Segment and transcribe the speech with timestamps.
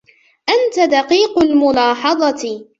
[0.49, 2.65] أنت دقيق الملاحظة.